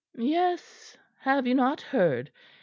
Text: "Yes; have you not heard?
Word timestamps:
"Yes; 0.17 0.97
have 1.19 1.45
you 1.45 1.53
not 1.53 1.81
heard? 1.93 2.31